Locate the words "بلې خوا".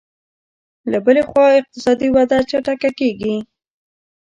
1.05-1.45